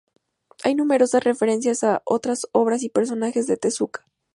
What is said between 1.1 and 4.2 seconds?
referencias a otras obras y personajes de Tezuka.